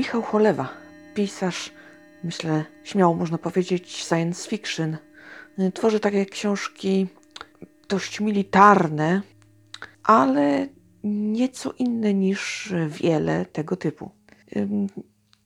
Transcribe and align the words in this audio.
Michał 0.00 0.22
Cholewa, 0.22 0.68
pisarz, 1.14 1.70
myślę, 2.24 2.64
śmiało 2.84 3.14
można 3.14 3.38
powiedzieć, 3.38 4.04
science 4.08 4.48
fiction. 4.50 4.96
Tworzy 5.74 6.00
takie 6.00 6.26
książki 6.26 7.06
dość 7.88 8.20
militarne, 8.20 9.22
ale 10.02 10.68
nieco 11.04 11.72
inne 11.78 12.14
niż 12.14 12.72
wiele 12.88 13.46
tego 13.46 13.76
typu. 13.76 14.10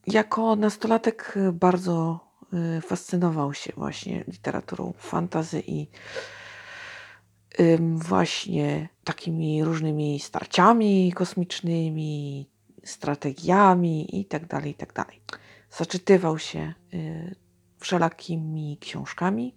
Jako 0.07 0.57
nastolatek 0.57 1.35
bardzo 1.53 2.21
y, 2.79 2.81
fascynował 2.81 3.55
się 3.55 3.73
właśnie 3.77 4.25
literaturą 4.29 4.93
fantazy 4.99 5.63
i 5.67 5.87
właśnie 7.81 8.89
takimi 9.05 9.65
różnymi 9.65 10.21
starciami 10.21 11.13
kosmicznymi, 11.13 12.47
strategiami 12.85 14.19
itd. 14.19 14.47
Tak 14.47 14.67
itd. 14.67 14.93
Tak 14.93 15.41
Zaczytywał 15.71 16.39
się 16.39 16.75
y, 16.95 17.35
wszelakimi 17.79 18.79
książkami, 18.81 19.55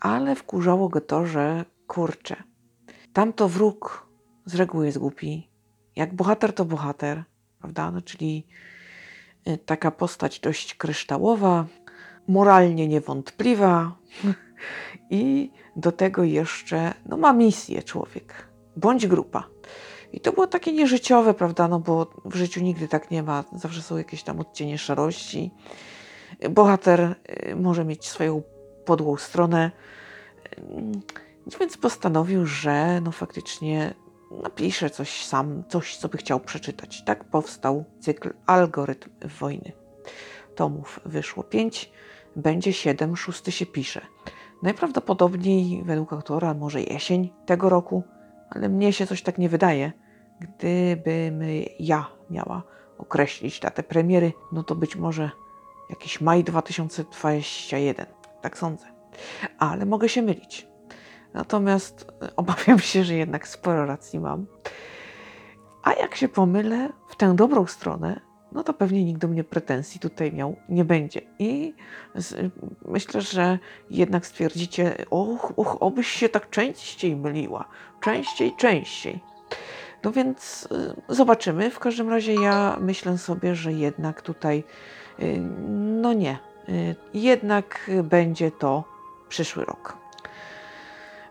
ale 0.00 0.34
wkurzało 0.34 0.88
go 0.88 1.00
to, 1.00 1.26
że 1.26 1.64
kurczę, 1.86 2.36
tamto 3.12 3.48
wróg 3.48 4.08
z 4.44 4.54
reguły 4.54 4.86
jest 4.86 4.98
głupi. 4.98 5.50
Jak 5.96 6.14
bohater 6.14 6.52
to 6.52 6.64
bohater, 6.64 7.24
prawda? 7.58 7.90
No, 7.90 8.02
czyli 8.02 8.46
y, 9.48 9.58
taka 9.58 9.90
postać 9.90 10.40
dość 10.40 10.74
kryształowa, 10.74 11.66
moralnie 12.28 12.88
niewątpliwa 12.88 13.96
i 15.10 15.50
do 15.76 15.92
tego 15.92 16.24
jeszcze 16.24 16.94
no, 17.06 17.16
ma 17.16 17.32
misję 17.32 17.82
człowiek, 17.82 18.48
bądź 18.76 19.06
grupa. 19.06 19.48
I 20.12 20.20
to 20.20 20.32
było 20.32 20.46
takie 20.46 20.72
nieżyciowe, 20.72 21.34
prawda, 21.34 21.68
no 21.68 21.80
bo 21.80 22.06
w 22.24 22.34
życiu 22.34 22.60
nigdy 22.60 22.88
tak 22.88 23.10
nie 23.10 23.22
ma, 23.22 23.44
zawsze 23.52 23.82
są 23.82 23.96
jakieś 23.96 24.22
tam 24.22 24.40
odcienie 24.40 24.78
szarości. 24.78 25.50
Bohater 26.50 27.00
y, 27.50 27.56
może 27.56 27.84
mieć 27.84 28.08
swoją 28.08 28.42
podłą 28.84 29.16
stronę, 29.16 29.70
y, 31.48 31.58
więc 31.60 31.76
postanowił, 31.76 32.46
że 32.46 33.00
no 33.00 33.12
faktycznie 33.12 33.94
napisze 34.42 34.90
coś 34.90 35.24
sam, 35.24 35.62
coś, 35.68 35.96
co 35.96 36.08
by 36.08 36.18
chciał 36.18 36.40
przeczytać. 36.40 37.04
Tak 37.04 37.24
powstał 37.24 37.84
cykl 38.00 38.32
Algorytm 38.46 39.10
wojny. 39.40 39.72
Tomów 40.54 41.00
wyszło 41.04 41.42
pięć, 41.42 41.92
będzie 42.36 42.72
siedem, 42.72 43.16
szósty 43.16 43.52
się 43.52 43.66
pisze. 43.66 44.00
Najprawdopodobniej 44.62 45.82
według 45.84 46.12
autora 46.12 46.54
może 46.54 46.82
jesień 46.82 47.30
tego 47.46 47.68
roku, 47.68 48.02
ale 48.50 48.68
mnie 48.68 48.92
się 48.92 49.06
coś 49.06 49.22
tak 49.22 49.38
nie 49.38 49.48
wydaje. 49.48 49.92
Gdybym 50.40 51.40
ja 51.80 52.06
miała 52.30 52.62
określić 52.98 53.60
datę 53.60 53.82
premiery, 53.82 54.32
no 54.52 54.62
to 54.62 54.74
być 54.74 54.96
może 54.96 55.30
jakiś 55.90 56.20
maj 56.20 56.44
2021. 56.44 58.06
Tak 58.42 58.58
sądzę. 58.58 58.86
Ale 59.58 59.86
mogę 59.86 60.08
się 60.08 60.22
mylić. 60.22 60.68
Natomiast 61.34 62.12
obawiam 62.36 62.78
się, 62.78 63.04
że 63.04 63.14
jednak 63.14 63.48
sporo 63.48 63.86
racji 63.86 64.20
mam. 64.20 64.46
A 65.82 65.92
jak 65.92 66.14
się 66.14 66.28
pomylę 66.28 66.88
w 67.08 67.16
tę 67.16 67.34
dobrą 67.36 67.66
stronę, 67.66 68.20
no 68.56 68.62
to 68.62 68.74
pewnie 68.74 69.04
nikt 69.04 69.20
do 69.20 69.28
mnie 69.28 69.44
pretensji 69.44 70.00
tutaj 70.00 70.32
miał 70.32 70.56
nie 70.68 70.84
będzie. 70.84 71.20
I 71.38 71.74
z, 72.14 72.52
myślę, 72.84 73.20
że 73.20 73.58
jednak 73.90 74.26
stwierdzicie, 74.26 74.96
och, 75.10 75.52
och, 75.56 75.82
obyś 75.82 76.06
się 76.06 76.28
tak 76.28 76.50
częściej 76.50 77.16
myliła. 77.16 77.64
Częściej, 78.00 78.52
częściej. 78.56 79.20
No 80.04 80.12
więc 80.12 80.68
y, 81.08 81.14
zobaczymy. 81.14 81.70
W 81.70 81.78
każdym 81.78 82.10
razie 82.10 82.34
ja 82.34 82.76
myślę 82.80 83.18
sobie, 83.18 83.54
że 83.54 83.72
jednak 83.72 84.22
tutaj, 84.22 84.64
y, 85.20 85.40
no 86.02 86.12
nie, 86.12 86.38
y, 86.68 86.96
jednak 87.14 87.90
będzie 88.04 88.50
to 88.50 88.84
przyszły 89.28 89.64
rok. 89.64 89.96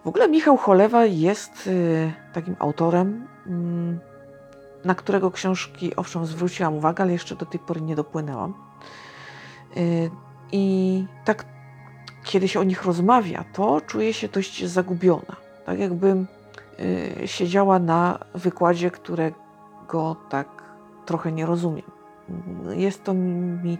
W 0.04 0.08
ogóle 0.08 0.30
Michał 0.30 0.58
Cholewa 0.58 1.06
jest 1.06 1.70
takim 2.34 2.56
autorem, 2.60 3.28
mm, 3.48 4.00
na 4.86 4.96
którego 4.96 5.32
książki 5.32 5.96
owszem 5.96 6.26
zwróciłam 6.26 6.74
uwagę, 6.74 7.04
ale 7.04 7.14
jeszcze 7.14 7.36
do 7.36 7.46
tej 7.46 7.60
pory 7.60 7.82
nie 7.82 7.96
dopłynęłam. 7.96 8.54
I 10.52 11.06
tak, 11.26 11.46
kiedy 12.24 12.48
się 12.48 12.60
o 12.60 12.64
nich 12.64 12.84
rozmawia, 12.84 13.46
to 13.54 13.82
czuję 13.82 14.14
się 14.14 14.28
dość 14.28 14.66
zagubiona. 14.66 15.36
Tak 15.66 15.80
jakbym 15.80 16.28
Y, 16.80 17.28
siedziała 17.28 17.80
na 17.80 18.20
wykładzie, 18.34 18.92
którego 18.92 20.16
tak 20.30 20.48
trochę 21.06 21.32
nie 21.32 21.46
rozumiem. 21.46 21.92
Jest 22.76 23.04
to 23.04 23.14
mi 23.14 23.78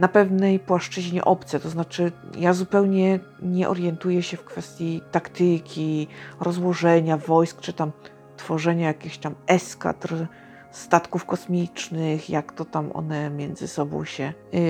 na 0.00 0.08
pewnej 0.08 0.58
płaszczyźnie 0.58 1.24
obce, 1.24 1.60
to 1.60 1.68
znaczy 1.68 2.12
ja 2.38 2.52
zupełnie 2.52 3.20
nie 3.42 3.68
orientuję 3.68 4.22
się 4.22 4.36
w 4.36 4.44
kwestii 4.44 5.02
taktyki, 5.10 6.08
rozłożenia 6.40 7.16
wojsk, 7.16 7.60
czy 7.60 7.72
tam 7.72 7.92
tworzenia 8.36 8.86
jakichś 8.86 9.18
tam 9.18 9.34
eskadr 9.46 10.26
statków 10.70 11.24
kosmicznych, 11.24 12.30
jak 12.30 12.52
to 12.52 12.64
tam 12.64 12.90
one 12.94 13.30
między 13.30 13.68
sobą 13.68 14.04
się 14.04 14.32
yy, 14.52 14.60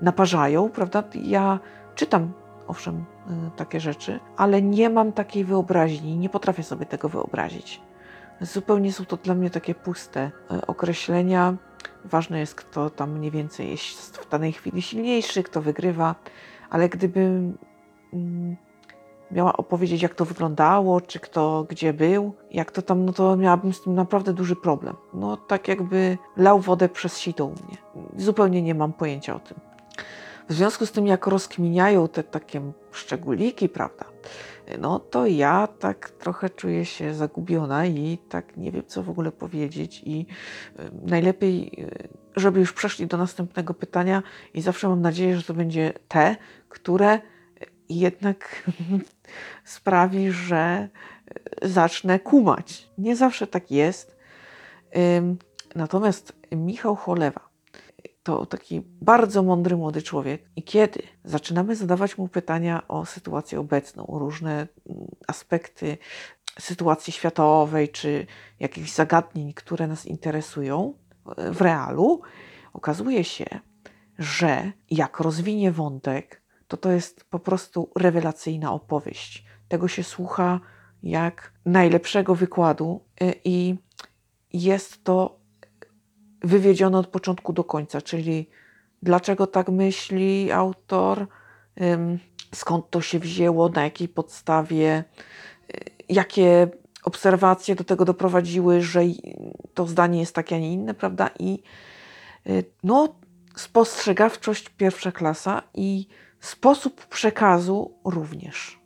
naparzają, 0.00 0.70
prawda? 0.70 1.02
Ja 1.14 1.58
czytam 1.94 2.32
owszem, 2.66 3.04
y, 3.46 3.50
takie 3.56 3.80
rzeczy, 3.80 4.20
ale 4.36 4.62
nie 4.62 4.90
mam 4.90 5.12
takiej 5.12 5.44
wyobraźni, 5.44 6.16
nie 6.16 6.28
potrafię 6.28 6.62
sobie 6.62 6.86
tego 6.86 7.08
wyobrazić. 7.08 7.80
Zupełnie 8.40 8.92
są 8.92 9.04
to 9.04 9.16
dla 9.16 9.34
mnie 9.34 9.50
takie 9.50 9.74
puste 9.74 10.30
y, 10.52 10.66
określenia. 10.66 11.54
Ważne 12.04 12.38
jest, 12.38 12.54
kto 12.54 12.90
tam 12.90 13.18
mniej 13.18 13.30
więcej 13.30 13.70
jest 13.70 14.16
w 14.18 14.28
danej 14.28 14.52
chwili 14.52 14.82
silniejszy, 14.82 15.42
kto 15.42 15.62
wygrywa, 15.62 16.14
ale 16.70 16.88
gdybym 16.88 17.58
mm, 18.12 18.56
miała 19.30 19.56
opowiedzieć, 19.56 20.02
jak 20.02 20.14
to 20.14 20.24
wyglądało, 20.24 21.00
czy 21.00 21.20
kto 21.20 21.66
gdzie 21.68 21.92
był, 21.92 22.34
jak 22.50 22.70
to 22.70 22.82
tam, 22.82 23.04
no 23.04 23.12
to 23.12 23.36
miałabym 23.36 23.72
z 23.72 23.82
tym 23.82 23.94
naprawdę 23.94 24.32
duży 24.32 24.56
problem. 24.56 24.96
No 25.14 25.36
tak 25.36 25.68
jakby 25.68 26.18
lał 26.36 26.60
wodę 26.60 26.88
przez 26.88 27.18
sito 27.18 27.46
u 27.46 27.50
mnie. 27.50 27.76
Zupełnie 28.16 28.62
nie 28.62 28.74
mam 28.74 28.92
pojęcia 28.92 29.36
o 29.36 29.38
tym. 29.38 29.56
W 30.48 30.52
związku 30.52 30.86
z 30.86 30.92
tym, 30.92 31.06
jak 31.06 31.26
rozkminiają 31.26 32.08
te 32.08 32.22
takie 32.22 32.72
szczególiki, 32.92 33.68
prawda, 33.68 34.04
no 34.78 34.98
to 34.98 35.26
ja 35.26 35.66
tak 35.78 36.10
trochę 36.10 36.50
czuję 36.50 36.84
się 36.84 37.14
zagubiona 37.14 37.86
i 37.86 38.18
tak 38.28 38.56
nie 38.56 38.72
wiem, 38.72 38.82
co 38.86 39.02
w 39.02 39.10
ogóle 39.10 39.32
powiedzieć. 39.32 40.02
I 40.04 40.26
najlepiej, 41.02 41.72
y, 41.78 42.08
żeby 42.36 42.60
już 42.60 42.72
przeszli 42.72 43.06
do 43.06 43.16
następnego 43.16 43.74
pytania, 43.74 44.22
i 44.54 44.60
zawsze 44.60 44.88
mam 44.88 45.00
nadzieję, 45.00 45.36
że 45.36 45.42
to 45.42 45.54
będzie 45.54 45.92
te, 46.08 46.36
które 46.68 47.20
jednak 47.88 48.70
sprawi, 49.64 50.30
że 50.30 50.88
y, 51.64 51.68
zacznę 51.68 52.18
kumać. 52.20 52.88
Nie 52.98 53.16
zawsze 53.16 53.46
tak 53.46 53.70
jest. 53.70 54.14
Natomiast 55.74 56.32
Michał 56.52 56.96
Cholewa 56.96 57.54
to 58.24 58.46
taki 58.46 58.82
bardzo 59.00 59.42
mądry 59.42 59.76
młody 59.76 60.02
człowiek. 60.02 60.42
I 60.56 60.62
kiedy 60.62 61.02
zaczynamy 61.24 61.76
zadawać 61.76 62.18
mu 62.18 62.28
pytania 62.28 62.88
o 62.88 63.06
sytuację 63.06 63.60
obecną, 63.60 64.06
o 64.06 64.18
różne 64.18 64.52
mm, 64.52 65.06
aspekty 65.26 65.98
sytuacji 66.60 67.12
światowej, 67.12 67.88
czy 67.88 68.26
jakichś 68.60 68.90
zagadnień, 68.90 69.52
które 69.52 69.86
nas 69.86 70.06
interesują 70.06 70.94
w 71.36 71.60
realu, 71.60 72.22
okazuje 72.72 73.24
się, 73.24 73.44
że 74.18 74.72
jak 74.90 75.20
rozwinie 75.20 75.72
wątek, 75.72 76.42
to 76.76 76.76
to 76.76 76.92
jest 76.92 77.24
po 77.24 77.38
prostu 77.38 77.90
rewelacyjna 77.96 78.72
opowieść. 78.72 79.44
Tego 79.68 79.88
się 79.88 80.02
słucha 80.02 80.60
jak 81.02 81.52
najlepszego 81.64 82.34
wykładu 82.34 83.00
y, 83.22 83.34
i 83.44 83.76
jest 84.52 85.04
to 85.04 85.40
wywiedzione 86.42 86.98
od 86.98 87.06
początku 87.06 87.52
do 87.52 87.64
końca, 87.64 88.02
czyli 88.02 88.50
dlaczego 89.02 89.46
tak 89.46 89.68
myśli 89.68 90.52
autor, 90.52 91.26
skąd 92.54 92.90
to 92.90 93.00
się 93.00 93.18
wzięło, 93.18 93.68
na 93.68 93.84
jakiej 93.84 94.08
podstawie, 94.08 95.04
y, 95.74 95.80
jakie 96.08 96.68
obserwacje 97.04 97.74
do 97.74 97.84
tego 97.84 98.04
doprowadziły, 98.04 98.82
że 98.82 99.00
to 99.74 99.86
zdanie 99.86 100.20
jest 100.20 100.34
takie, 100.34 100.56
a 100.56 100.58
nie 100.58 100.72
inne, 100.72 100.94
prawda? 100.94 101.30
I 101.38 101.62
y, 102.46 102.64
no, 102.82 103.14
spostrzegawczość 103.56 104.68
pierwsza 104.68 105.12
klasa 105.12 105.62
i 105.74 106.06
sposób 106.46 107.06
przekazu 107.06 107.94
również. 108.04 108.80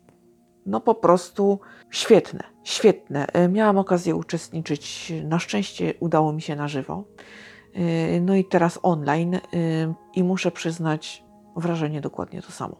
No 0.65 0.81
po 0.81 0.95
prostu 0.95 1.59
świetne, 1.91 2.43
świetne. 2.63 3.27
Y, 3.45 3.49
miałam 3.49 3.77
okazję 3.77 4.15
uczestniczyć, 4.15 5.13
na 5.23 5.39
szczęście 5.39 5.93
udało 5.99 6.33
mi 6.33 6.41
się 6.41 6.55
na 6.55 6.67
żywo. 6.67 7.03
Y, 7.75 8.21
no 8.21 8.35
i 8.35 8.45
teraz 8.45 8.79
online 8.83 9.35
y, 9.35 9.39
i 10.15 10.23
muszę 10.23 10.51
przyznać, 10.51 11.23
wrażenie 11.55 12.01
dokładnie 12.01 12.41
to 12.41 12.51
samo. 12.51 12.75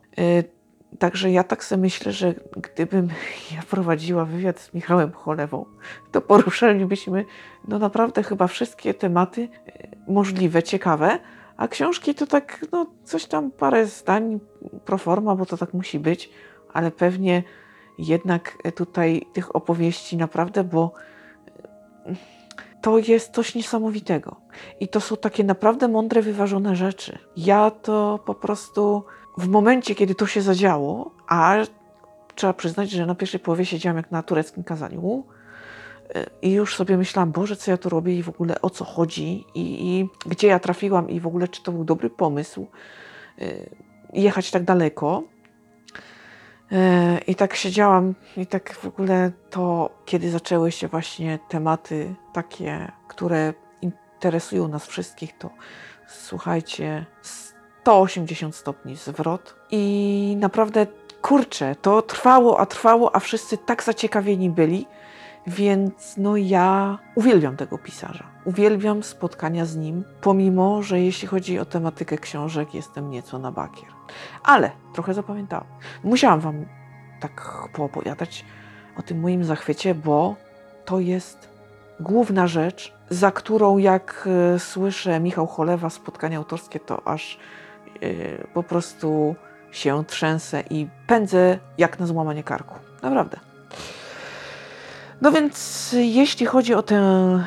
Także 0.99 1.31
ja 1.31 1.43
tak 1.43 1.63
sobie 1.63 1.81
myślę, 1.81 2.11
że 2.11 2.33
gdybym 2.57 3.09
ja 3.55 3.61
prowadziła 3.69 4.25
wywiad 4.25 4.59
z 4.59 4.73
Michałem 4.73 5.11
Cholewą, 5.11 5.65
to 6.11 6.21
poruszalibyśmy 6.21 7.25
no 7.67 7.79
naprawdę 7.79 8.23
chyba 8.23 8.47
wszystkie 8.47 8.93
tematy 8.93 9.49
e, 9.67 9.87
możliwe, 10.07 10.63
ciekawe, 10.63 11.19
a 11.57 11.67
książki 11.67 12.15
to 12.15 12.27
tak, 12.27 12.65
no 12.71 12.85
coś 13.03 13.25
tam, 13.25 13.51
parę 13.51 13.85
zdań 13.85 14.39
pro 14.85 14.97
forma, 14.97 15.35
bo 15.35 15.45
to 15.45 15.57
tak 15.57 15.73
musi 15.73 15.99
być, 15.99 16.29
ale 16.73 16.91
pewnie 16.91 17.43
jednak 17.97 18.57
tutaj 18.75 19.25
tych 19.33 19.55
opowieści 19.55 20.17
naprawdę, 20.17 20.63
bo 20.63 20.91
e, 22.05 22.15
to 22.81 22.97
jest 22.97 23.33
coś 23.33 23.55
niesamowitego. 23.55 24.35
I 24.79 24.87
to 24.87 25.01
są 25.01 25.17
takie 25.17 25.43
naprawdę 25.43 25.87
mądre, 25.87 26.21
wyważone 26.21 26.75
rzeczy. 26.75 27.17
Ja 27.37 27.71
to 27.71 28.19
po 28.25 28.35
prostu 28.35 29.03
w 29.37 29.47
momencie, 29.47 29.95
kiedy 29.95 30.15
to 30.15 30.27
się 30.27 30.41
zadziało, 30.41 31.11
a 31.27 31.55
trzeba 32.35 32.53
przyznać, 32.53 32.91
że 32.91 33.05
na 33.05 33.15
pierwszej 33.15 33.39
połowie 33.39 33.65
siedziałam 33.65 33.97
jak 33.97 34.11
na 34.11 34.23
tureckim 34.23 34.63
kazaniu 34.63 35.23
y, 36.15 36.25
i 36.41 36.51
już 36.51 36.75
sobie 36.75 36.97
myślałam, 36.97 37.31
Boże, 37.31 37.55
co 37.55 37.71
ja 37.71 37.77
tu 37.77 37.89
robię 37.89 38.17
i 38.17 38.23
w 38.23 38.29
ogóle 38.29 38.61
o 38.61 38.69
co 38.69 38.85
chodzi 38.85 39.45
i, 39.55 39.87
i 39.87 40.09
gdzie 40.25 40.47
ja 40.47 40.59
trafiłam 40.59 41.09
i 41.09 41.19
w 41.19 41.27
ogóle 41.27 41.47
czy 41.47 41.63
to 41.63 41.71
był 41.71 41.83
dobry 41.83 42.09
pomysł 42.09 42.67
jechać 44.13 44.51
tak 44.51 44.63
daleko. 44.63 45.23
Y, 46.71 46.75
I 47.27 47.35
tak 47.35 47.55
siedziałam 47.55 48.15
i 48.37 48.47
tak 48.47 48.73
w 48.73 48.85
ogóle 48.85 49.31
to, 49.49 49.89
kiedy 50.05 50.31
zaczęły 50.31 50.71
się 50.71 50.87
właśnie 50.87 51.39
tematy 51.49 52.15
takie, 52.33 52.91
które 53.07 53.53
interesują 53.81 54.67
nas 54.67 54.85
wszystkich, 54.85 55.37
to 55.37 55.49
słuchajcie, 56.07 57.05
180 57.83 58.55
stopni 58.55 58.95
zwrot 58.95 59.55
i 59.71 60.35
naprawdę 60.39 60.87
kurczę, 61.21 61.75
to 61.75 62.01
trwało, 62.01 62.59
a 62.59 62.65
trwało, 62.65 63.15
a 63.15 63.19
wszyscy 63.19 63.57
tak 63.57 63.83
zaciekawieni 63.83 64.49
byli, 64.49 64.87
więc 65.49 66.17
no 66.17 66.37
ja 66.37 66.97
uwielbiam 67.15 67.57
tego 67.57 67.77
pisarza. 67.77 68.23
Uwielbiam 68.45 69.03
spotkania 69.03 69.65
z 69.65 69.75
nim, 69.75 70.03
pomimo, 70.21 70.83
że 70.83 70.99
jeśli 70.99 71.27
chodzi 71.27 71.59
o 71.59 71.65
tematykę 71.65 72.17
książek, 72.17 72.73
jestem 72.73 73.09
nieco 73.09 73.39
na 73.39 73.51
bakier. 73.51 73.89
Ale 74.43 74.71
trochę 74.93 75.13
zapamiętałam. 75.13 75.67
Musiałam 76.03 76.39
wam 76.39 76.65
tak 77.19 77.67
poopowiadać 77.73 78.45
o 78.97 79.01
tym 79.01 79.19
moim 79.19 79.43
zachwycie, 79.43 79.95
bo 79.95 80.35
to 80.85 80.99
jest 80.99 81.49
główna 81.99 82.47
rzecz, 82.47 82.93
za 83.09 83.31
którą 83.31 83.77
jak 83.77 84.27
e, 84.55 84.59
słyszę 84.59 85.19
Michał 85.19 85.47
Cholewa 85.47 85.89
spotkania 85.89 86.37
autorskie, 86.37 86.79
to 86.79 87.07
aż 87.07 87.39
yy, 88.01 88.47
po 88.53 88.63
prostu 88.63 89.35
się 89.71 90.05
trzęsę 90.05 90.63
i 90.69 90.87
pędzę 91.07 91.59
jak 91.77 91.99
na 91.99 92.05
złamanie 92.05 92.43
karku. 92.43 92.75
Naprawdę. 93.01 93.37
No 95.21 95.31
więc 95.31 95.95
jeśli 95.99 96.45
chodzi 96.45 96.73
o 96.73 96.83
tę 96.83 96.95
e, 96.95 97.43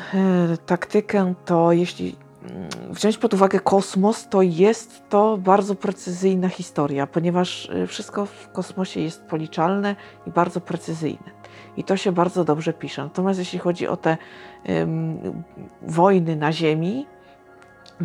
taktykę, 0.65 1.33
to 1.45 1.71
jeśli 1.71 2.15
mm, 2.49 2.69
wziąć 2.89 3.17
pod 3.17 3.33
uwagę 3.33 3.59
kosmos, 3.59 4.29
to 4.29 4.41
jest 4.41 5.09
to 5.09 5.37
bardzo 5.37 5.75
precyzyjna 5.75 6.49
historia, 6.49 7.07
ponieważ 7.07 7.69
e, 7.69 7.87
wszystko 7.87 8.25
w 8.25 8.51
kosmosie 8.51 8.99
jest 8.99 9.23
policzalne 9.23 9.95
i 10.27 10.31
bardzo 10.31 10.61
precyzyjne. 10.61 11.43
I 11.77 11.83
to 11.83 11.97
się 11.97 12.11
bardzo 12.11 12.43
dobrze 12.43 12.73
pisze. 12.73 13.03
Natomiast 13.03 13.39
jeśli 13.39 13.59
chodzi 13.59 13.87
o 13.87 13.97
te 13.97 14.17
wojny 15.81 16.35
na 16.35 16.51
Ziemi, 16.51 17.05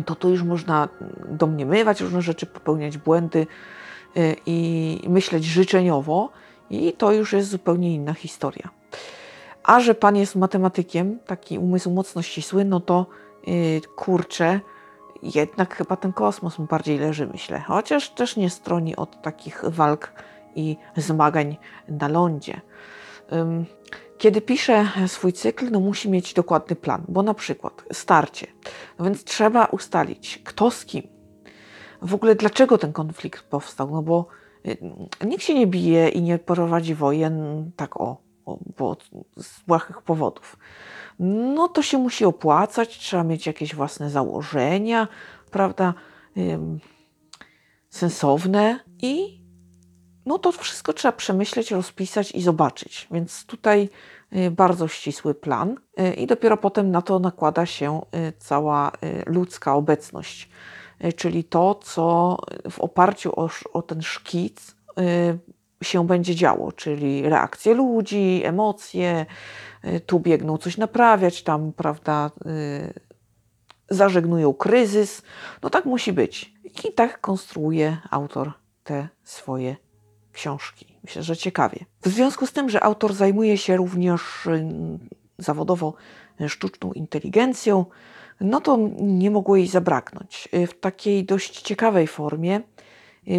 to 0.05 0.15
tu 0.15 0.29
już 0.29 0.43
można 0.43 0.89
domniemywać 1.29 2.01
różne 2.01 2.21
rzeczy, 2.21 2.45
popełniać 2.45 2.97
błędy 2.97 3.47
y, 4.17 4.35
i 4.45 4.99
myśleć 5.09 5.45
życzeniowo, 5.45 6.29
i 6.69 6.93
to 6.93 7.11
już 7.11 7.33
jest 7.33 7.49
zupełnie 7.49 7.93
inna 7.93 8.13
historia. 8.13 8.78
A 9.69 9.79
że 9.79 9.95
pan 9.95 10.15
jest 10.15 10.35
matematykiem, 10.35 11.19
taki 11.19 11.57
umysł 11.57 11.91
mocno 11.91 12.21
ścisły, 12.21 12.65
no 12.65 12.79
to 12.79 13.05
yy, 13.47 13.81
kurczę, 13.95 14.59
jednak 15.23 15.75
chyba 15.75 15.95
ten 15.95 16.13
kosmos 16.13 16.59
mu 16.59 16.65
bardziej 16.65 16.99
leży, 16.99 17.27
myślę. 17.27 17.59
Chociaż 17.59 18.09
też 18.09 18.37
nie 18.37 18.49
stroni 18.49 18.95
od 18.95 19.21
takich 19.21 19.63
walk 19.67 20.13
i 20.55 20.77
zmagań 20.97 21.57
na 21.87 22.07
lądzie. 22.07 22.61
Kiedy 24.17 24.41
pisze 24.41 24.85
swój 25.07 25.33
cykl, 25.33 25.71
no 25.71 25.79
musi 25.79 26.09
mieć 26.09 26.33
dokładny 26.33 26.75
plan, 26.75 27.03
bo 27.07 27.23
na 27.23 27.33
przykład 27.33 27.83
starcie. 27.93 28.47
No 28.99 29.05
więc 29.05 29.23
trzeba 29.23 29.65
ustalić, 29.65 30.41
kto 30.45 30.71
z 30.71 30.85
kim. 30.85 31.03
W 32.01 32.15
ogóle 32.15 32.35
dlaczego 32.35 32.77
ten 32.77 32.93
konflikt 32.93 33.43
powstał? 33.43 33.91
No 33.91 34.01
bo 34.01 34.27
y, 34.67 34.77
nikt 35.25 35.43
się 35.43 35.53
nie 35.53 35.67
bije 35.67 36.09
i 36.09 36.21
nie 36.21 36.39
prowadzi 36.39 36.95
wojen 36.95 37.71
tak 37.75 38.01
o 38.01 38.28
bo 38.77 38.97
z 39.37 39.61
błahych 39.67 40.01
powodów. 40.01 40.57
No 41.19 41.67
to 41.67 41.81
się 41.81 41.97
musi 41.97 42.25
opłacać, 42.25 42.97
trzeba 42.97 43.23
mieć 43.23 43.47
jakieś 43.47 43.75
własne 43.75 44.09
założenia, 44.09 45.07
prawda, 45.51 45.93
sensowne 47.89 48.79
i 49.01 49.39
no 50.25 50.39
to 50.39 50.51
wszystko 50.51 50.93
trzeba 50.93 51.11
przemyśleć, 51.11 51.71
rozpisać 51.71 52.31
i 52.31 52.41
zobaczyć. 52.41 53.07
Więc 53.11 53.45
tutaj 53.45 53.89
y, 54.35 54.51
bardzo 54.51 54.87
ścisły 54.87 55.35
plan 55.35 55.75
y, 55.99 56.13
i 56.13 56.27
dopiero 56.27 56.57
potem 56.57 56.91
na 56.91 57.01
to 57.01 57.19
nakłada 57.19 57.65
się 57.65 58.01
y, 58.15 58.33
cała 58.39 58.91
ludzka 59.25 59.75
obecność, 59.75 60.49
czyli 61.15 61.43
to, 61.43 61.75
co 61.75 62.37
w 62.69 62.79
oparciu 62.79 63.39
o, 63.39 63.49
o 63.73 63.81
ten 63.81 64.01
szkic 64.01 64.75
się 65.83 66.07
będzie 66.07 66.35
działo, 66.35 66.71
czyli 66.71 67.29
reakcje 67.29 67.73
ludzi, 67.73 68.41
emocje, 68.45 69.25
tu 70.05 70.19
biegną 70.19 70.57
coś 70.57 70.77
naprawiać, 70.77 71.43
tam, 71.43 71.73
prawda, 71.73 72.31
zażegnują 73.89 74.53
kryzys. 74.53 75.21
No 75.63 75.69
tak 75.69 75.85
musi 75.85 76.13
być. 76.13 76.53
I 76.89 76.93
tak 76.93 77.21
konstruuje 77.21 77.97
autor 78.09 78.51
te 78.83 79.07
swoje 79.23 79.75
książki. 80.31 80.85
Myślę, 81.03 81.23
że 81.23 81.37
ciekawie. 81.37 81.85
W 82.01 82.07
związku 82.07 82.47
z 82.47 82.53
tym, 82.53 82.69
że 82.69 82.83
autor 82.83 83.13
zajmuje 83.13 83.57
się 83.57 83.77
również 83.77 84.47
mm, 84.47 84.99
zawodowo 85.37 85.93
sztuczną 86.47 86.93
inteligencją, 86.93 87.85
no 88.41 88.61
to 88.61 88.77
nie 88.99 89.31
mogło 89.31 89.55
jej 89.55 89.67
zabraknąć 89.67 90.49
w 90.67 90.79
takiej 90.79 91.25
dość 91.25 91.61
ciekawej 91.61 92.07
formie, 92.07 92.61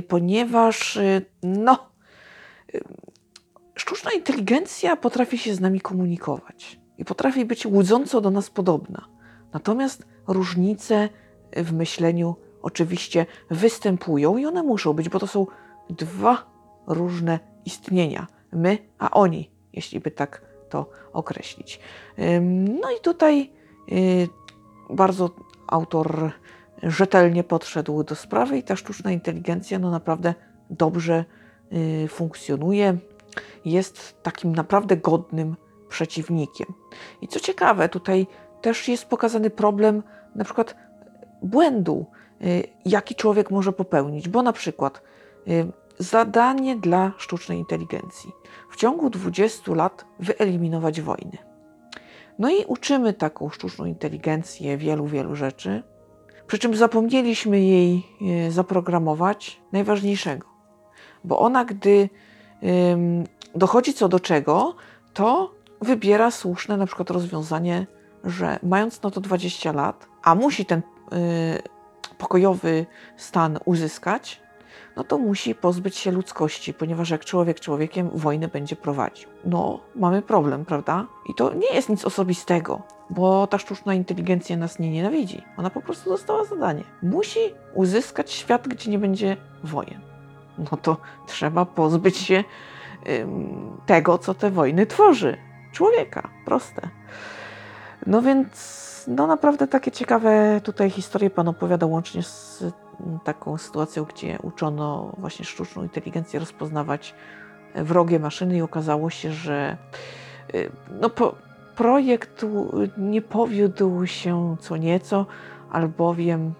ponieważ 0.08 0.98
no, 1.42 1.89
sztuczna 3.74 4.10
inteligencja 4.12 4.96
potrafi 4.96 5.38
się 5.38 5.54
z 5.54 5.60
nami 5.60 5.80
komunikować 5.80 6.80
i 6.98 7.04
potrafi 7.04 7.44
być 7.44 7.66
łudząco 7.66 8.20
do 8.20 8.30
nas 8.30 8.50
podobna. 8.50 9.08
Natomiast 9.52 10.04
różnice 10.28 11.08
w 11.56 11.72
myśleniu 11.72 12.36
oczywiście 12.62 13.26
występują 13.50 14.36
i 14.36 14.46
one 14.46 14.62
muszą 14.62 14.92
być, 14.92 15.08
bo 15.08 15.18
to 15.18 15.26
są 15.26 15.46
dwa 15.90 16.46
różne 16.86 17.38
istnienia. 17.64 18.26
My, 18.52 18.78
a 18.98 19.10
oni, 19.10 19.50
jeśli 19.72 20.00
by 20.00 20.10
tak 20.10 20.42
to 20.68 20.90
określić. 21.12 21.80
No 22.80 22.90
i 22.98 23.00
tutaj 23.02 23.52
y, 23.92 24.28
bardzo 24.90 25.30
autor 25.66 26.32
rzetelnie 26.82 27.44
podszedł 27.44 28.04
do 28.04 28.14
sprawy 28.14 28.58
i 28.58 28.62
ta 28.62 28.76
sztuczna 28.76 29.12
inteligencja 29.12 29.78
no 29.78 29.90
naprawdę 29.90 30.34
dobrze 30.70 31.24
funkcjonuje. 32.08 32.98
Jest 33.64 34.22
takim 34.22 34.54
naprawdę 34.54 34.96
godnym 34.96 35.56
przeciwnikiem. 35.88 36.66
I 37.20 37.28
co 37.28 37.40
ciekawe, 37.40 37.88
tutaj 37.88 38.26
też 38.60 38.88
jest 38.88 39.04
pokazany 39.04 39.50
problem 39.50 40.02
na 40.34 40.44
przykład 40.44 40.76
błędu, 41.42 42.06
y, 42.42 42.68
jaki 42.84 43.14
człowiek 43.14 43.50
może 43.50 43.72
popełnić, 43.72 44.28
bo 44.28 44.42
na 44.42 44.52
przykład 44.52 45.02
Zadanie 46.00 46.76
dla 46.76 47.12
sztucznej 47.18 47.58
inteligencji. 47.58 48.32
W 48.70 48.76
ciągu 48.76 49.10
20 49.10 49.74
lat 49.74 50.04
wyeliminować 50.18 51.00
wojny. 51.00 51.38
No 52.38 52.50
i 52.50 52.64
uczymy 52.66 53.12
taką 53.12 53.50
sztuczną 53.50 53.84
inteligencję 53.84 54.76
wielu, 54.76 55.06
wielu 55.06 55.36
rzeczy, 55.36 55.82
przy 56.46 56.58
czym 56.58 56.76
zapomnieliśmy 56.76 57.60
jej 57.60 58.06
zaprogramować 58.48 59.60
najważniejszego. 59.72 60.46
Bo 61.24 61.38
ona, 61.38 61.64
gdy 61.64 62.08
dochodzi 63.54 63.94
co 63.94 64.08
do 64.08 64.20
czego, 64.20 64.74
to 65.14 65.54
wybiera 65.80 66.30
słuszne 66.30 66.76
na 66.76 66.86
przykład 66.86 67.10
rozwiązanie, 67.10 67.86
że 68.24 68.58
mając 68.62 69.02
na 69.02 69.10
to 69.10 69.20
20 69.20 69.72
lat, 69.72 70.06
a 70.22 70.34
musi 70.34 70.66
ten 70.66 70.80
y, 70.80 70.82
pokojowy 72.18 72.86
stan 73.16 73.58
uzyskać, 73.64 74.40
no 74.96 75.04
to 75.04 75.18
musi 75.18 75.54
pozbyć 75.54 75.96
się 75.96 76.10
ludzkości, 76.10 76.74
ponieważ 76.74 77.10
jak 77.10 77.24
człowiek 77.24 77.60
człowiekiem 77.60 78.10
wojnę 78.14 78.48
będzie 78.48 78.76
prowadził. 78.76 79.28
No, 79.44 79.80
mamy 79.94 80.22
problem, 80.22 80.64
prawda? 80.64 81.06
I 81.28 81.34
to 81.34 81.54
nie 81.54 81.74
jest 81.74 81.88
nic 81.88 82.04
osobistego, 82.04 82.82
bo 83.10 83.46
ta 83.46 83.58
sztuczna 83.58 83.94
inteligencja 83.94 84.56
nas 84.56 84.78
nie 84.78 84.90
nienawidzi. 84.90 85.42
Ona 85.56 85.70
po 85.70 85.80
prostu 85.80 86.10
dostała 86.10 86.44
zadanie. 86.44 86.84
Musi 87.02 87.40
uzyskać 87.74 88.32
świat, 88.32 88.68
gdzie 88.68 88.90
nie 88.90 88.98
będzie 88.98 89.36
wojen. 89.64 90.09
No 90.70 90.76
to 90.76 90.96
trzeba 91.26 91.64
pozbyć 91.64 92.16
się 92.16 92.44
tego, 93.86 94.18
co 94.18 94.34
te 94.34 94.50
wojny 94.50 94.86
tworzy. 94.86 95.36
Człowieka. 95.72 96.28
Proste. 96.44 96.88
No 98.06 98.22
więc, 98.22 99.04
no 99.08 99.26
naprawdę 99.26 99.68
takie 99.68 99.90
ciekawe 99.90 100.60
tutaj 100.64 100.90
historie 100.90 101.30
Pan 101.30 101.48
opowiada 101.48 101.86
łącznie 101.86 102.22
z 102.22 102.64
taką 103.24 103.58
sytuacją, 103.58 104.04
gdzie 104.04 104.38
uczono 104.42 105.12
właśnie 105.18 105.44
sztuczną 105.44 105.82
inteligencję 105.82 106.40
rozpoznawać 106.40 107.14
wrogie 107.74 108.18
maszyny 108.18 108.56
i 108.56 108.62
okazało 108.62 109.10
się, 109.10 109.32
że 109.32 109.76
y, 110.54 110.70
no, 111.00 111.10
po, 111.10 111.34
projekt 111.76 112.46
nie 112.98 113.22
powiódł 113.22 114.06
się 114.06 114.56
co 114.60 114.76
nieco, 114.76 115.26
albowiem 115.70 116.54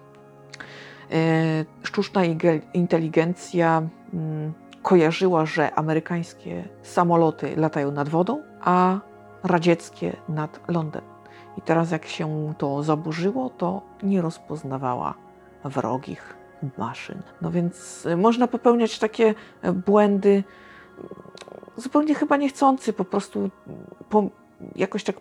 sztuczna 1.83 2.21
inteligencja 2.73 3.81
mm, 4.13 4.53
kojarzyła, 4.81 5.45
że 5.45 5.75
amerykańskie 5.75 6.63
samoloty 6.83 7.55
latają 7.55 7.91
nad 7.91 8.09
wodą, 8.09 8.41
a 8.61 8.99
radzieckie 9.43 10.15
nad 10.29 10.59
lądem. 10.67 11.01
I 11.57 11.61
teraz, 11.61 11.91
jak 11.91 12.05
się 12.05 12.53
to 12.57 12.83
zaburzyło, 12.83 13.49
to 13.49 13.81
nie 14.03 14.21
rozpoznawała 14.21 15.13
wrogich 15.63 16.37
maszyn. 16.77 17.21
No 17.41 17.51
więc 17.51 18.07
można 18.17 18.47
popełniać 18.47 18.99
takie 18.99 19.35
błędy, 19.85 20.43
zupełnie 21.77 22.15
chyba 22.15 22.37
niechcący, 22.37 22.93
po 22.93 23.05
prostu 23.05 23.49
po, 24.09 24.29
jakoś 24.75 25.03
tak 25.03 25.15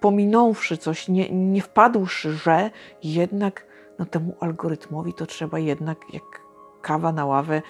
pominąwszy 0.00 0.76
coś, 0.76 1.08
nie, 1.08 1.30
nie 1.30 1.62
wpadłszy, 1.62 2.32
że 2.32 2.70
jednak 3.02 3.66
no, 3.98 4.06
temu 4.06 4.34
algorytmowi 4.40 5.14
to 5.14 5.26
trzeba 5.26 5.58
jednak 5.58 5.98
jak 6.12 6.46
kawa 6.82 7.12
na 7.12 7.26
ławę 7.26 7.62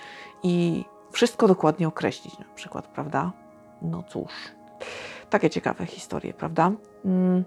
i 0.43 0.85
wszystko 1.13 1.49
dokładnie 1.49 1.89
określić 1.89 2.39
na 2.39 2.45
przykład, 2.55 2.87
prawda? 2.89 3.33
No 3.83 4.03
cóż, 4.03 4.33
takie 5.31 5.51
ciekawe 5.51 5.87
historie, 5.87 6.35
prawda? 6.35 6.73
Mm. 7.05 7.45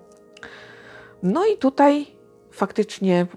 No 1.24 1.46
i 1.46 1.58
tutaj 1.58 2.08
faktycznie 2.52 3.28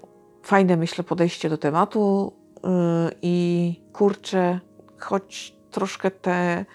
fajne, 0.43 0.77
myślę, 0.77 1.03
podejście 1.03 1.49
do 1.49 1.57
tematu 1.57 2.33
yy, 2.63 2.69
i 3.21 3.81
kurczę, 3.93 4.59
choć 4.99 5.55
troszkę 5.71 6.11
te 6.11 6.65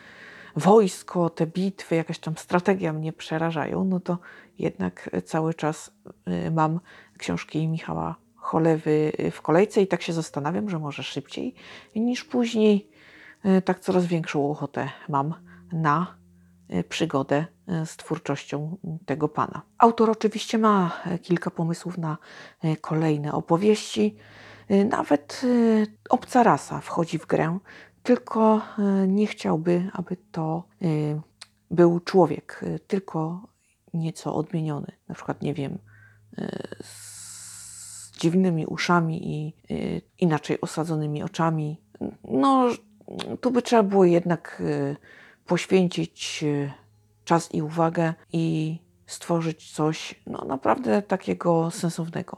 wojsko, 0.57 1.31
te 1.31 1.47
bitwy, 1.47 1.95
jakaś 1.95 2.19
tam 2.19 2.37
strategia 2.37 2.93
mnie 2.93 3.13
przerażają, 3.13 3.85
no 3.85 4.01
to 4.01 4.19
jednak 4.59 5.11
cały 5.25 5.55
czas 5.55 5.93
yy, 6.27 6.51
mam 6.51 6.81
książki 7.19 7.69
Michała 7.69 8.28
Cholewy 8.49 9.13
w 9.31 9.43
kolejce 9.43 9.83
i 9.83 9.87
tak 9.87 10.03
się 10.03 10.13
zastanawiam, 10.13 10.71
że 10.71 10.79
może 10.79 11.03
szybciej 11.03 11.55
niż 11.97 12.25
później. 12.25 12.91
Yy, 13.45 13.63
tak 13.63 13.81
coraz 13.81 14.07
większą 14.07 14.51
ochotę 14.51 14.89
mam 15.09 15.35
na 15.73 16.19
przygodę 16.89 17.47
z 17.85 17.97
twórczością 17.97 18.77
tego 19.07 19.29
pana. 19.29 19.63
Autor 19.79 20.11
oczywiście 20.11 20.59
ma 20.59 21.03
kilka 21.23 21.51
pomysłów 21.51 21.99
na 21.99 22.19
kolejne 22.81 23.33
opowieści. 23.33 24.17
Nawet 24.89 25.43
obca 26.11 26.43
rasa 26.43 26.81
wchodzi 26.81 27.19
w 27.19 27.27
grę, 27.27 27.59
tylko 28.03 28.63
nie 29.07 29.27
chciałby, 29.27 29.91
aby 29.93 30.17
to 30.33 30.69
był 31.71 32.01
człowiek, 32.01 32.65
tylko 32.87 33.49
nieco 33.95 34.35
odmieniony. 34.35 34.93
Na 35.09 35.15
przykład, 35.15 35.43
nie 35.43 35.55
wiem, 35.55 35.79
z 36.83 37.18
dziwnymi 38.21 38.67
uszami 38.67 39.35
i 39.35 39.55
inaczej 40.19 40.61
osadzonymi 40.61 41.23
oczami. 41.23 41.81
No, 42.25 42.69
tu 43.41 43.51
by 43.51 43.63
trzeba 43.63 43.83
było 43.83 44.05
jednak 44.05 44.63
poświęcić 45.47 46.45
czas 47.25 47.55
i 47.55 47.63
uwagę 47.63 48.15
i 48.33 48.79
stworzyć 49.07 49.73
coś 49.73 50.15
no, 50.27 50.45
naprawdę 50.45 51.03
takiego 51.03 51.71
sensownego. 51.71 52.37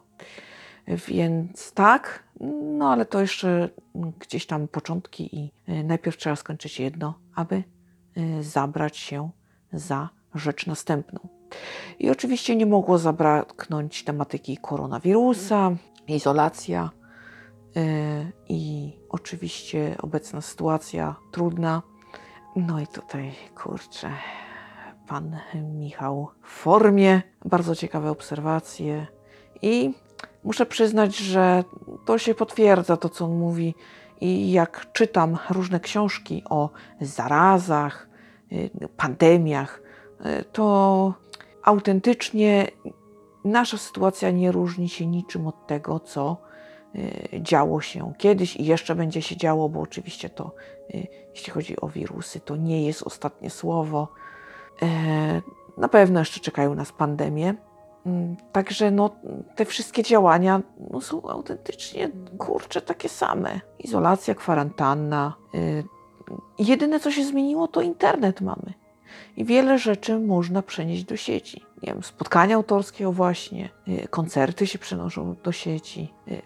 Więc 1.08 1.72
tak, 1.72 2.24
no 2.78 2.92
ale 2.92 3.06
to 3.06 3.20
jeszcze 3.20 3.68
gdzieś 4.18 4.46
tam 4.46 4.68
początki 4.68 5.36
i 5.36 5.52
y, 5.68 5.84
najpierw 5.84 6.16
trzeba 6.16 6.36
skończyć 6.36 6.80
jedno, 6.80 7.18
aby 7.34 7.64
y, 8.16 8.42
zabrać 8.42 8.96
się 8.96 9.30
za 9.72 10.08
rzecz 10.34 10.66
następną. 10.66 11.39
I 11.98 12.10
oczywiście 12.10 12.56
nie 12.56 12.66
mogło 12.66 12.98
zabraknąć 12.98 14.04
tematyki 14.04 14.56
koronawirusa, 14.56 15.70
izolacja 16.08 16.90
yy, 17.74 17.82
i 18.48 18.92
oczywiście 19.08 19.96
obecna 20.02 20.40
sytuacja 20.40 21.16
trudna. 21.32 21.82
No 22.56 22.80
i 22.80 22.86
tutaj 22.86 23.32
kurczę, 23.62 24.10
pan 25.06 25.36
Michał 25.74 26.28
w 26.42 26.48
formie. 26.48 27.22
Bardzo 27.44 27.76
ciekawe 27.76 28.10
obserwacje 28.10 29.06
i 29.62 29.94
muszę 30.44 30.66
przyznać, 30.66 31.16
że 31.16 31.64
to 32.06 32.18
się 32.18 32.34
potwierdza 32.34 32.96
to, 32.96 33.08
co 33.08 33.24
on 33.24 33.38
mówi. 33.38 33.74
I 34.20 34.52
jak 34.52 34.92
czytam 34.92 35.38
różne 35.50 35.80
książki 35.80 36.42
o 36.50 36.70
zarazach, 37.00 38.08
y, 38.52 38.70
pandemiach, 38.96 39.82
y, 40.40 40.44
to 40.52 41.14
autentycznie 41.62 42.66
nasza 43.44 43.78
sytuacja 43.78 44.30
nie 44.30 44.52
różni 44.52 44.88
się 44.88 45.06
niczym 45.06 45.46
od 45.46 45.66
tego, 45.66 46.00
co 46.00 46.36
y, 46.94 47.40
działo 47.42 47.80
się 47.80 48.12
kiedyś 48.18 48.56
i 48.56 48.64
jeszcze 48.64 48.94
będzie 48.94 49.22
się 49.22 49.36
działo, 49.36 49.68
bo 49.68 49.80
oczywiście 49.80 50.30
to, 50.30 50.54
jeśli 51.34 51.52
chodzi 51.52 51.80
o 51.80 51.88
wirusy, 51.88 52.40
to 52.40 52.56
nie 52.56 52.86
jest 52.86 53.02
ostatnie 53.02 53.50
słowo. 53.50 54.08
E, 54.82 54.86
na 55.76 55.88
pewno 55.88 56.18
jeszcze 56.18 56.40
czekają 56.40 56.74
nas 56.74 56.92
pandemie. 56.92 57.54
Mm, 58.06 58.36
także 58.52 58.90
no, 58.90 59.10
te 59.56 59.64
wszystkie 59.64 60.02
działania 60.02 60.60
no, 60.90 61.00
są 61.00 61.22
autentycznie, 61.28 62.10
kurcze, 62.38 62.80
takie 62.80 63.08
same. 63.08 63.60
Izolacja, 63.78 64.34
kwarantanna. 64.34 65.34
Y, 65.54 65.84
jedyne, 66.58 67.00
co 67.00 67.10
się 67.10 67.24
zmieniło, 67.24 67.68
to 67.68 67.80
internet 67.80 68.40
mamy. 68.40 68.79
I 69.36 69.44
wiele 69.44 69.78
rzeczy 69.78 70.18
można 70.18 70.62
przenieść 70.62 71.04
do 71.04 71.16
sieci. 71.16 71.64
Nie 71.82 71.92
wiem, 71.92 72.02
spotkania 72.02 72.56
autorskie, 72.56 73.12
właśnie, 73.12 73.68
y, 73.88 74.08
koncerty 74.08 74.66
się 74.66 74.78
przenoszą 74.78 75.36
do 75.44 75.52
sieci. 75.52 76.12
Y, 76.28 76.42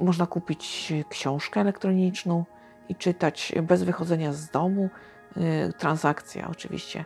można 0.00 0.26
kupić 0.26 0.92
książkę 1.08 1.60
elektroniczną 1.60 2.44
i 2.88 2.94
czytać 2.94 3.52
bez 3.62 3.82
wychodzenia 3.82 4.32
z 4.32 4.50
domu. 4.50 4.88
Y, 5.36 5.72
transakcja 5.78 6.48
oczywiście 6.50 7.04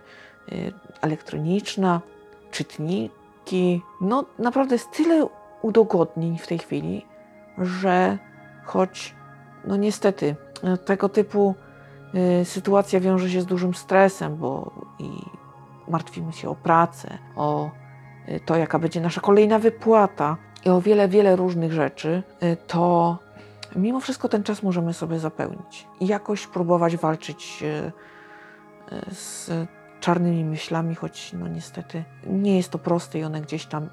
elektroniczna, 1.01 2.01
czytniki. 2.51 3.83
No 4.01 4.25
naprawdę 4.39 4.75
jest 4.75 4.91
tyle 4.91 5.27
udogodnień 5.63 6.39
w 6.39 6.47
tej 6.47 6.59
chwili, 6.59 7.07
że 7.59 8.19
choć 8.65 9.15
no 9.65 9.77
niestety 9.77 10.37
tego 10.85 11.09
typu 11.09 11.55
sytuacja 12.45 13.01
wiąże 13.01 13.31
się 13.31 13.41
z 13.41 13.47
dużym 13.47 13.75
stresem, 13.75 14.37
bo 14.37 14.71
i 14.99 15.11
martwimy 15.89 16.33
się 16.33 16.49
o 16.49 16.55
pracę, 16.55 17.19
o 17.37 17.71
to, 18.47 18.57
jaka 18.57 18.79
będzie 18.79 19.01
nasza 19.01 19.21
kolejna 19.21 19.59
wypłata 19.59 20.37
i 20.65 20.69
o 20.69 20.81
wiele, 20.81 21.09
wiele 21.09 21.37
różnych 21.37 21.73
rzeczy, 21.73 22.23
to 22.67 23.19
mimo 23.77 24.01
wszystko 24.01 24.29
ten 24.29 24.43
czas 24.43 24.63
możemy 24.63 24.93
sobie 24.93 25.19
zapełnić 25.19 25.87
i 26.01 26.07
jakoś 26.07 26.47
próbować 26.47 26.97
walczyć 26.97 27.65
z 29.13 29.51
czarnymi 30.01 30.45
myślami, 30.45 30.95
choć 30.95 31.33
no 31.33 31.49
niestety 31.49 32.05
nie 32.27 32.57
jest 32.57 32.71
to 32.71 32.79
proste 32.79 33.19
i 33.19 33.25
one 33.25 33.41
gdzieś 33.41 33.67
tam 33.67 33.89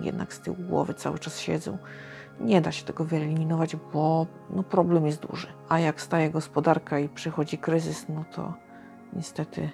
jednak 0.00 0.34
z 0.34 0.40
tyłu 0.40 0.56
głowy 0.56 0.94
cały 0.94 1.18
czas 1.18 1.40
siedzą. 1.40 1.78
Nie 2.40 2.60
da 2.60 2.72
się 2.72 2.84
tego 2.84 3.04
wyeliminować, 3.04 3.76
bo 3.76 4.26
no 4.50 4.62
problem 4.62 5.06
jest 5.06 5.26
duży. 5.26 5.46
A 5.68 5.78
jak 5.78 6.00
staje 6.00 6.30
gospodarka 6.30 6.98
i 6.98 7.08
przychodzi 7.08 7.58
kryzys, 7.58 8.06
no 8.08 8.24
to 8.34 8.54
niestety 9.12 9.70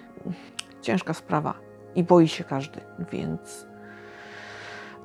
ciężka 0.81 1.13
sprawa 1.13 1.53
i 1.95 2.03
boi 2.03 2.27
się 2.27 2.43
każdy, 2.43 2.81
więc 3.11 3.65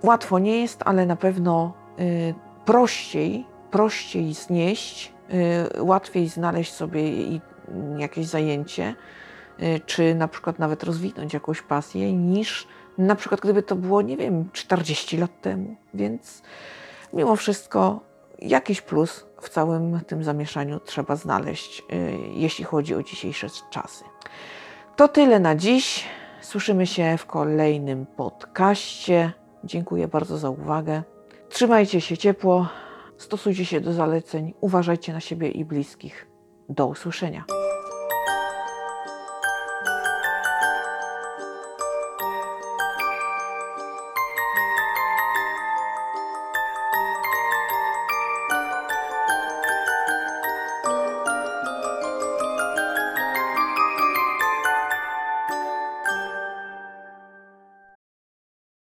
łatwo 0.03 0.39
nie 0.39 0.61
jest, 0.61 0.83
ale 0.85 1.07
na 1.07 1.17
pewno 1.17 1.73
y, 2.01 2.35
prościej, 2.65 3.47
prościej 3.71 4.35
znieść, 4.35 5.13
y, 5.77 5.83
łatwiej 5.83 6.29
znaleźć 6.29 6.73
sobie 6.73 7.23
i, 7.23 7.41
jakieś 7.99 8.27
zajęcie, 8.27 8.95
Y, 9.63 9.81
czy 9.87 10.15
na 10.15 10.29
przykład 10.29 10.59
nawet 10.59 10.85
rozwinąć 10.85 11.35
jakąś 11.35 11.63
pasję, 11.63 12.13
niż 12.13 12.69
na 12.99 13.15
przykład 13.15 13.41
gdyby 13.41 13.63
to 13.63 13.77
było, 13.77 14.03
nie 14.03 14.17
wiem, 14.17 14.49
40 14.53 15.17
lat 15.17 15.41
temu. 15.41 15.77
Więc 15.95 16.43
mimo 17.17 17.37
wszystko 17.37 18.01
jakiś 18.39 18.81
plus 18.81 19.27
w 19.41 19.49
całym 19.49 20.01
tym 20.07 20.25
zamieszaniu 20.25 20.81
trzeba 20.81 21.17
znaleźć, 21.17 21.83
y, 21.93 22.19
jeśli 22.35 22.65
chodzi 22.65 22.95
o 22.95 23.03
dzisiejsze 23.03 23.47
czasy. 23.71 24.05
To 24.97 25.09
tyle 25.09 25.41
na 25.41 25.55
dziś. 25.55 26.05
Słyszymy 26.41 26.87
się 26.87 27.19
w 27.19 27.27
kolejnym 27.27 28.07
podcaście. 28.07 29.33
Dziękuję 29.65 30.09
bardzo 30.09 30.39
za 30.39 30.51
uwagę. 30.51 31.03
Trzymajcie 31.49 32.01
się 32.01 32.17
ciepło, 32.17 32.69
stosujcie 33.19 33.65
się 33.65 33.81
do 33.81 33.93
zaleceń, 33.93 34.55
uważajcie 34.61 35.13
na 35.13 35.21
siebie 35.21 35.49
i 35.49 35.65
bliskich. 35.65 36.27
Do 36.69 36.87
usłyszenia. 36.87 37.45